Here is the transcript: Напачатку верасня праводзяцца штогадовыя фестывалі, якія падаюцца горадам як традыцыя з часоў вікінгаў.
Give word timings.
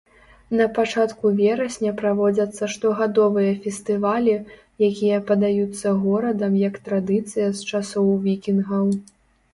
Напачатку 0.59 1.25
верасня 1.41 1.91
праводзяцца 1.99 2.69
штогадовыя 2.75 3.51
фестывалі, 3.65 4.33
якія 4.89 5.17
падаюцца 5.29 5.87
горадам 6.07 6.57
як 6.67 6.81
традыцыя 6.89 7.47
з 7.61 7.73
часоў 7.75 8.13
вікінгаў. 8.25 8.85